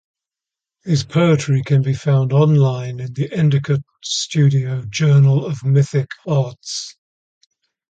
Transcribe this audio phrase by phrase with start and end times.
[0.83, 6.95] His poetry can be found online in the Endicott Studio "Journal of Mythic Arts".